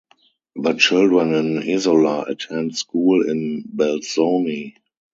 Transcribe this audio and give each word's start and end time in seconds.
The 0.55 0.73
children 0.73 1.35
in 1.35 1.59
Isola 1.61 2.23
attend 2.23 2.75
school 2.75 3.29
in 3.29 3.65
Belzoni. 3.71 4.73